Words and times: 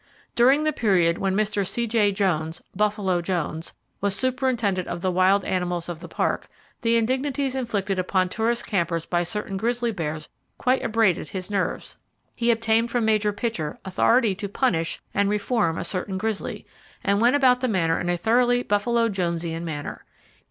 During 0.33 0.63
the 0.63 0.73
period 0.73 1.19
when 1.19 1.35
Mr. 1.35 1.63
C.J. 1.63 2.13
Jones 2.13 2.59
("Buffalo" 2.75 3.21
Jones) 3.21 3.75
was 4.01 4.15
superintendent 4.15 4.87
of 4.87 5.01
the 5.01 5.11
wild 5.11 5.45
animals 5.45 5.87
of 5.87 5.99
the 5.99 6.07
Park, 6.07 6.49
the 6.81 6.97
indignities 6.97 7.53
inflicted 7.53 7.99
upon 7.99 8.27
tourist 8.27 8.65
campers 8.65 9.05
by 9.05 9.21
certain 9.21 9.57
grizzly 9.57 9.91
bears 9.91 10.27
quite 10.57 10.83
abraded 10.83 11.29
his 11.29 11.51
nerves. 11.51 11.97
He 12.33 12.49
obtained 12.49 12.89
from 12.89 13.05
Major 13.05 13.31
Pitcher 13.31 13.77
authority 13.85 14.33
to 14.33 14.49
punish 14.49 14.99
and 15.13 15.29
reform 15.29 15.77
a 15.77 15.83
certain 15.83 16.17
grizzly, 16.17 16.65
and 17.03 17.21
went 17.21 17.35
about 17.35 17.59
the 17.61 17.67
matter 17.67 17.99
in 17.99 18.09
a 18.09 18.17
thoroughly 18.17 18.63
Buffalo 18.63 19.07
Jonesian 19.07 19.63
manner. 19.63 20.03